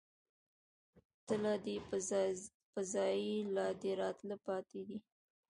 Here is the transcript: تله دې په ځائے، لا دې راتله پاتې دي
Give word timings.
تله 1.27 1.53
دې 1.65 1.75
په 2.73 2.79
ځائے، 2.93 3.31
لا 3.55 3.67
دې 3.81 3.91
راتله 4.01 4.35
پاتې 4.45 4.79
دي 4.87 4.97